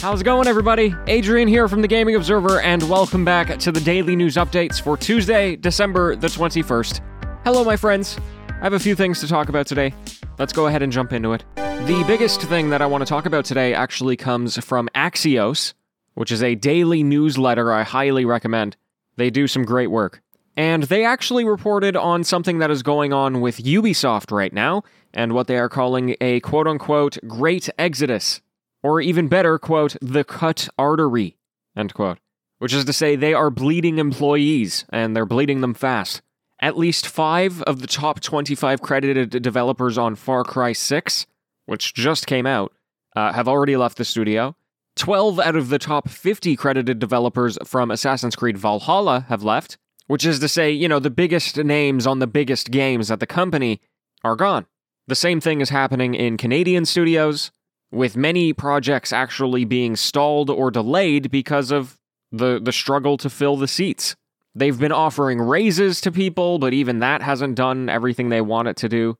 [0.00, 0.94] How's it going, everybody?
[1.08, 4.96] Adrian here from the Gaming Observer, and welcome back to the daily news updates for
[4.96, 7.02] Tuesday, December the 21st.
[7.44, 8.18] Hello, my friends.
[8.48, 9.92] I have a few things to talk about today.
[10.38, 11.44] Let's go ahead and jump into it.
[11.56, 15.74] The biggest thing that I want to talk about today actually comes from Axios,
[16.14, 18.78] which is a daily newsletter I highly recommend.
[19.16, 20.22] They do some great work.
[20.56, 25.34] And they actually reported on something that is going on with Ubisoft right now, and
[25.34, 28.40] what they are calling a quote unquote great exodus.
[28.82, 31.36] Or even better, quote, the cut artery,
[31.76, 32.18] end quote.
[32.58, 36.22] Which is to say, they are bleeding employees, and they're bleeding them fast.
[36.60, 41.26] At least five of the top 25 credited developers on Far Cry 6,
[41.64, 42.72] which just came out,
[43.16, 44.54] uh, have already left the studio.
[44.96, 50.26] 12 out of the top 50 credited developers from Assassin's Creed Valhalla have left, which
[50.26, 53.80] is to say, you know, the biggest names on the biggest games at the company
[54.22, 54.66] are gone.
[55.06, 57.50] The same thing is happening in Canadian studios,
[57.92, 61.98] with many projects actually being stalled or delayed because of
[62.30, 64.14] the, the struggle to fill the seats.
[64.54, 68.76] They've been offering raises to people, but even that hasn't done everything they want it
[68.78, 69.16] to do.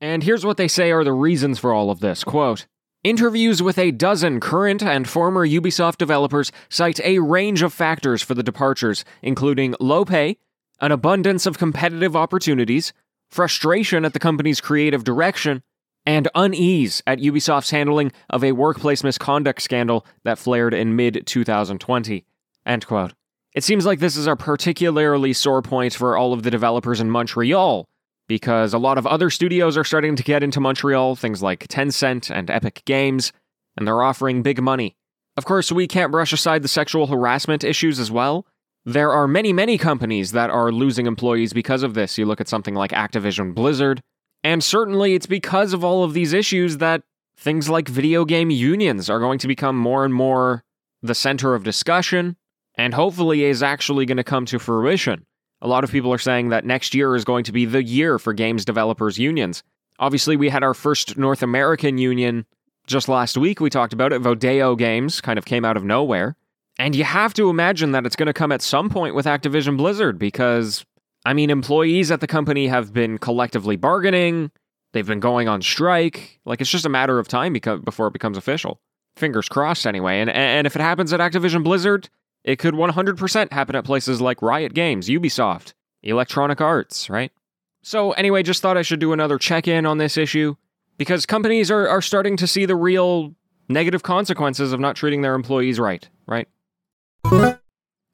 [0.00, 2.24] And here's what they say are the reasons for all of this.
[2.24, 2.66] Quote,
[3.02, 8.34] Interviews with a dozen current and former Ubisoft developers cite a range of factors for
[8.34, 10.38] the departures, including low pay,
[10.80, 12.94] an abundance of competitive opportunities,
[13.28, 15.62] frustration at the company's creative direction,
[16.06, 22.24] and unease at Ubisoft's handling of a workplace misconduct scandal that flared in mid 2020.
[22.66, 23.12] End quote.
[23.54, 27.10] It seems like this is a particularly sore point for all of the developers in
[27.10, 27.86] Montreal,
[28.26, 32.30] because a lot of other studios are starting to get into Montreal, things like Tencent
[32.30, 33.32] and Epic Games,
[33.76, 34.96] and they're offering big money.
[35.36, 38.46] Of course, we can't brush aside the sexual harassment issues as well.
[38.84, 42.18] There are many, many companies that are losing employees because of this.
[42.18, 44.02] You look at something like Activision Blizzard,
[44.44, 47.02] and certainly it's because of all of these issues that
[47.36, 50.62] things like video game unions are going to become more and more
[51.02, 52.36] the center of discussion,
[52.76, 55.26] and hopefully is actually going to come to fruition.
[55.60, 58.18] A lot of people are saying that next year is going to be the year
[58.18, 59.62] for games developers unions.
[59.98, 62.46] Obviously, we had our first North American union
[62.86, 63.60] just last week.
[63.60, 64.22] We talked about it.
[64.22, 66.36] Vodeo Games kind of came out of nowhere.
[66.78, 69.76] And you have to imagine that it's going to come at some point with Activision
[69.76, 70.84] Blizzard because,
[71.24, 74.50] I mean, employees at the company have been collectively bargaining.
[74.92, 76.40] They've been going on strike.
[76.44, 78.80] Like, it's just a matter of time before it becomes official.
[79.16, 80.20] Fingers crossed, anyway.
[80.20, 82.08] And, and if it happens at Activision Blizzard,
[82.44, 87.32] it could 100% happen at places like Riot Games, Ubisoft, Electronic Arts, right?
[87.82, 90.56] So, anyway, just thought I should do another check in on this issue
[90.98, 93.34] because companies are, are starting to see the real
[93.68, 96.48] negative consequences of not treating their employees right, right?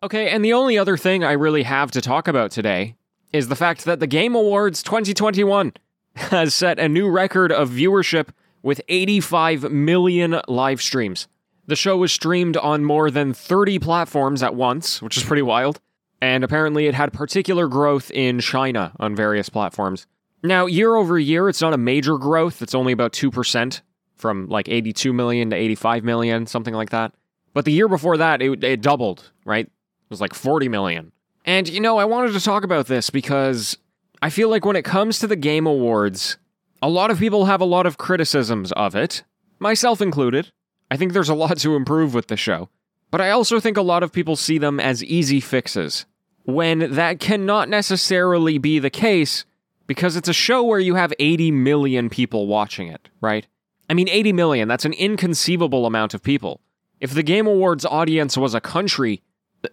[0.03, 2.97] Okay, and the only other thing I really have to talk about today
[3.32, 5.72] is the fact that the Game Awards 2021
[6.16, 8.28] has set a new record of viewership
[8.62, 11.28] with 85 million live streams.
[11.66, 15.80] The show was streamed on more than 30 platforms at once, which is pretty wild.
[16.20, 20.06] And apparently, it had particular growth in China on various platforms.
[20.42, 22.60] Now, year over year, it's not a major growth.
[22.60, 23.80] It's only about 2%,
[24.16, 27.14] from like 82 million to 85 million, something like that.
[27.54, 29.66] But the year before that, it, it doubled, right?
[29.66, 31.12] It was like 40 million.
[31.44, 33.78] And, you know, I wanted to talk about this because
[34.22, 36.36] I feel like when it comes to the Game Awards,
[36.82, 39.22] a lot of people have a lot of criticisms of it,
[39.58, 40.52] myself included.
[40.90, 42.68] I think there's a lot to improve with the show,
[43.10, 46.04] but I also think a lot of people see them as easy fixes,
[46.44, 49.44] when that cannot necessarily be the case
[49.86, 53.46] because it's a show where you have 80 million people watching it, right?
[53.88, 56.60] I mean, 80 million, that's an inconceivable amount of people.
[57.00, 59.22] If the Game Awards audience was a country,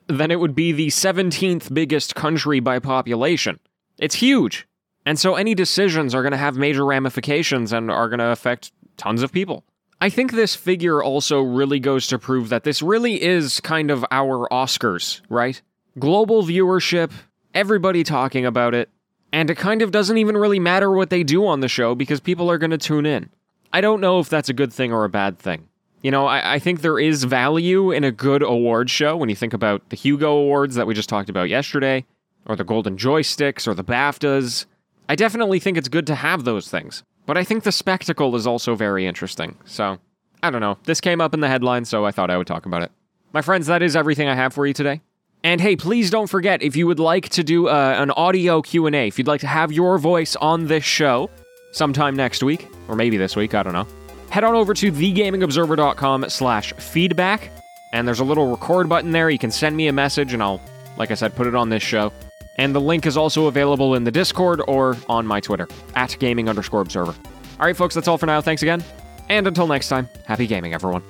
[0.07, 3.59] then it would be the 17th biggest country by population.
[3.97, 4.67] It's huge.
[5.05, 8.71] And so any decisions are going to have major ramifications and are going to affect
[8.97, 9.63] tons of people.
[9.99, 14.05] I think this figure also really goes to prove that this really is kind of
[14.11, 15.59] our Oscars, right?
[15.97, 17.11] Global viewership,
[17.53, 18.89] everybody talking about it,
[19.31, 22.19] and it kind of doesn't even really matter what they do on the show because
[22.19, 23.29] people are going to tune in.
[23.73, 25.67] I don't know if that's a good thing or a bad thing.
[26.01, 29.35] You know, I, I, think there is value in a good award show when you
[29.35, 32.05] think about the Hugo Awards that we just talked about yesterday,
[32.45, 34.65] or the Golden Joysticks, or the BAFTAs.
[35.09, 37.03] I definitely think it's good to have those things.
[37.25, 39.57] But I think the spectacle is also very interesting.
[39.65, 39.97] So,
[40.41, 40.77] I don't know.
[40.83, 42.91] This came up in the headline, so I thought I would talk about it.
[43.33, 45.01] My friends, that is everything I have for you today.
[45.43, 49.07] And hey, please don't forget if you would like to do uh, an audio Q&A,
[49.07, 51.29] if you'd like to have your voice on this show
[51.71, 53.87] sometime next week, or maybe this week, I don't know
[54.29, 57.49] head on over to thegamingobserver.com slash feedback,
[57.93, 59.29] and there's a little record button there.
[59.29, 60.61] You can send me a message, and I'll,
[60.97, 62.11] like I said, put it on this show.
[62.57, 66.49] And the link is also available in the Discord or on my Twitter, at gaming
[66.49, 67.13] underscore observer.
[67.59, 68.41] All right, folks, that's all for now.
[68.41, 68.83] Thanks again.
[69.29, 71.03] And until next time, happy gaming, everyone.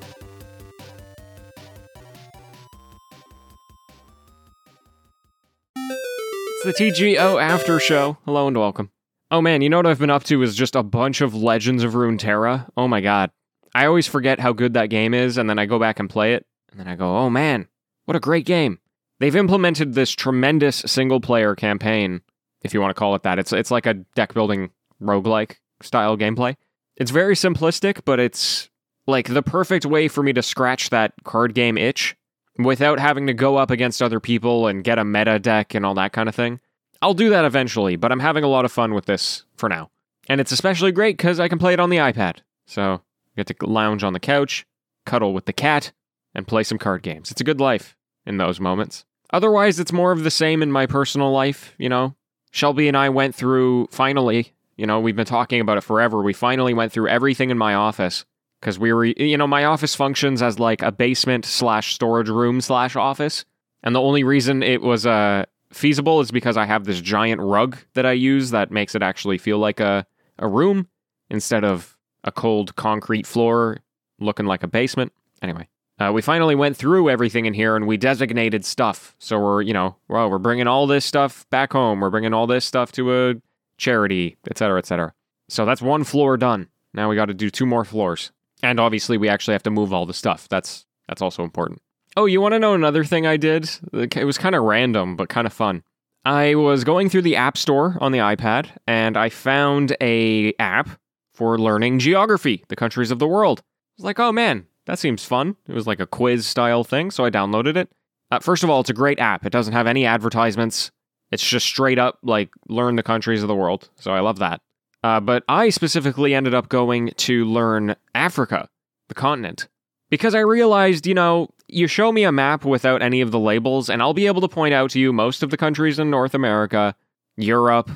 [5.76, 8.18] It's the TGO After Show.
[8.26, 8.90] Hello and welcome.
[9.30, 11.84] Oh man, you know what I've been up to is just a bunch of Legends
[11.84, 12.70] of Runeterra.
[12.78, 13.32] Oh my god.
[13.76, 16.34] I always forget how good that game is, and then I go back and play
[16.34, 17.68] it, and then I go, oh man,
[18.06, 18.80] what a great game.
[19.20, 22.22] They've implemented this tremendous single player campaign,
[22.64, 23.38] if you want to call it that.
[23.38, 24.72] It's it's like a deck building
[25.02, 26.56] roguelike style gameplay.
[26.96, 28.70] It's very simplistic, but it's
[29.06, 32.16] like the perfect way for me to scratch that card game itch
[32.58, 35.94] without having to go up against other people and get a meta deck and all
[35.96, 36.60] that kind of thing.
[37.02, 39.90] I'll do that eventually, but I'm having a lot of fun with this for now.
[40.30, 42.38] And it's especially great because I can play it on the iPad.
[42.66, 43.00] So I
[43.36, 44.66] get to lounge on the couch,
[45.06, 45.92] cuddle with the cat,
[46.36, 47.32] and play some card games.
[47.32, 47.96] It's a good life
[48.26, 49.06] in those moments.
[49.32, 52.16] Otherwise, it's more of the same in my personal life, you know?
[52.52, 56.22] Shelby and I went through, finally, you know, we've been talking about it forever.
[56.22, 58.26] We finally went through everything in my office
[58.60, 62.62] because we were, you know, my office functions as like a basement slash storage room
[62.62, 63.46] slash office.
[63.84, 67.78] And the only reason it was uh, feasible is because I have this giant rug
[67.94, 70.06] that I use that makes it actually feel like a,
[70.40, 70.88] a room
[71.30, 73.80] instead of a cold concrete floor
[74.20, 75.14] looking like a basement.
[75.42, 75.68] Anyway,
[76.00, 79.16] uh, we finally went through everything in here and we designated stuff.
[79.20, 82.00] So we're, you know, well, we're bringing all this stuff back home.
[82.00, 83.36] We're bringing all this stuff to a
[83.78, 85.14] charity, etc., etc.
[85.50, 86.68] So that's one floor done.
[86.94, 88.32] Now we got to do two more floors.
[88.64, 90.48] And obviously, we actually have to move all the stuff.
[90.50, 91.82] That's that's also important.
[92.18, 93.70] Oh, you want to know another thing I did?
[93.94, 95.84] It was kind of random, but kind of fun.
[96.26, 100.90] I was going through the App Store on the iPad, and I found a app
[101.36, 103.60] for learning geography, the countries of the world.
[103.60, 103.64] I
[104.00, 105.58] was like, oh man, that seems fun.
[105.68, 107.92] It was like a quiz style thing, so I downloaded it.
[108.32, 109.46] Uh, first of all, it's a great app.
[109.46, 110.90] It doesn't have any advertisements.
[111.30, 113.92] It's just straight up like learn the countries of the world.
[114.00, 114.60] So I love that.
[115.04, 118.70] Uh, but I specifically ended up going to learn Africa,
[119.08, 119.68] the continent,
[120.10, 123.90] because I realized, you know, you show me a map without any of the labels,
[123.90, 126.34] and I'll be able to point out to you most of the countries in North
[126.34, 126.96] America,
[127.36, 127.90] Europe,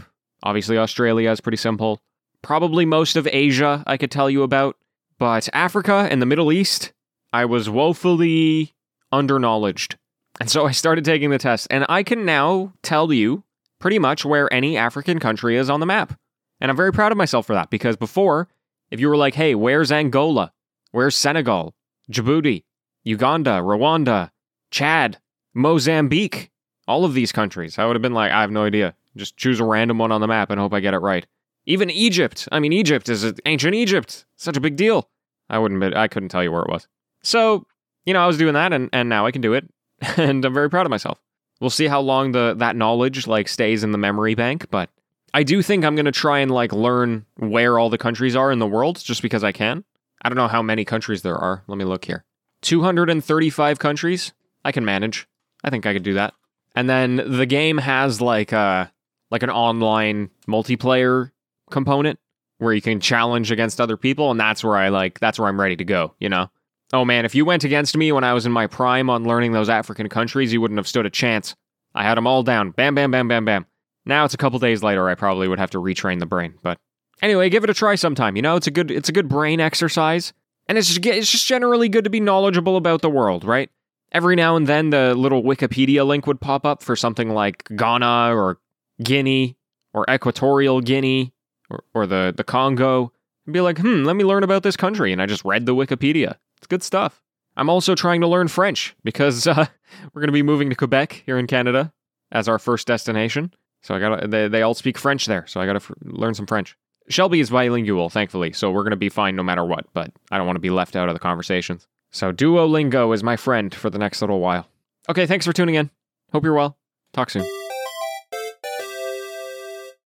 [0.43, 2.01] obviously Australia is pretty simple,
[2.41, 4.77] probably most of Asia I could tell you about,
[5.17, 6.91] but Africa and the Middle East,
[7.31, 8.73] I was woefully
[9.11, 9.97] underknowledged.
[10.39, 13.43] And so I started taking the test, and I can now tell you
[13.79, 16.17] pretty much where any African country is on the map.
[16.59, 18.47] And I'm very proud of myself for that because before,
[18.91, 20.51] if you were like, hey, where's Angola?
[20.91, 21.73] Where's Senegal?
[22.09, 22.63] Djibouti?
[23.03, 23.61] Uganda?
[23.61, 24.31] Rwanda?
[24.69, 25.19] Chad?
[25.53, 26.51] Mozambique?
[26.87, 27.77] All of these countries.
[27.77, 28.95] I would have been like, I have no idea.
[29.15, 31.25] Just choose a random one on the map and hope I get it right.
[31.65, 32.47] Even Egypt.
[32.51, 34.25] I mean, Egypt is ancient Egypt.
[34.35, 35.09] Such a big deal.
[35.49, 35.95] I wouldn't.
[35.95, 36.87] I couldn't tell you where it was.
[37.23, 37.67] So,
[38.05, 39.69] you know, I was doing that, and, and now I can do it,
[40.17, 41.21] and I'm very proud of myself.
[41.59, 44.89] We'll see how long the that knowledge like stays in the memory bank, but
[45.33, 48.59] I do think I'm to try and like learn where all the countries are in
[48.59, 49.83] the world just because I can.
[50.21, 51.63] I don't know how many countries there are.
[51.67, 52.23] Let me look here.
[52.61, 54.33] 235 countries.
[54.63, 55.27] I can manage.
[55.63, 56.33] I think I could do that.
[56.75, 58.87] And then the game has like a uh,
[59.29, 61.31] like an online multiplayer
[61.69, 62.19] component
[62.57, 65.59] where you can challenge against other people and that's where I like that's where I'm
[65.59, 66.49] ready to go, you know.
[66.93, 69.53] Oh man, if you went against me when I was in my prime on learning
[69.53, 71.55] those African countries, you wouldn't have stood a chance.
[71.95, 72.71] I had them all down.
[72.71, 73.65] Bam bam bam bam bam.
[74.05, 75.09] Now it's a couple days later.
[75.09, 76.77] I probably would have to retrain the brain, but
[77.21, 78.35] anyway, give it a try sometime.
[78.35, 80.33] You know, it's a good it's a good brain exercise,
[80.67, 83.69] and it's just it's just generally good to be knowledgeable about the world, right?
[84.11, 88.35] Every now and then, the little Wikipedia link would pop up for something like Ghana
[88.35, 88.59] or
[89.01, 89.55] Guinea
[89.93, 91.33] or Equatorial Guinea
[91.69, 93.11] or, or the the Congo,
[93.45, 95.75] and be like, hmm, let me learn about this country, and I just read the
[95.75, 96.35] Wikipedia.
[96.57, 97.21] It's good stuff.
[97.57, 99.65] I'm also trying to learn French because uh,
[100.13, 101.93] we're going to be moving to Quebec here in Canada
[102.31, 103.53] as our first destination.
[103.83, 106.45] So I got they they all speak French there, so I got to learn some
[106.45, 106.77] French.
[107.09, 110.37] Shelby is bilingual, thankfully, so we're going to be fine no matter what, but I
[110.37, 111.87] don't want to be left out of the conversations.
[112.11, 114.67] So Duolingo is my friend for the next little while.
[115.09, 115.89] Okay, thanks for tuning in.
[116.31, 116.77] Hope you're well.
[117.13, 117.60] Talk soon.